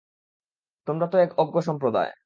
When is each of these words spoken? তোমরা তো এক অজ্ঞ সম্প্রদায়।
তোমরা 0.87 1.05
তো 1.07 1.15
এক 1.17 1.31
অজ্ঞ 1.37 1.55
সম্প্রদায়। 1.61 2.11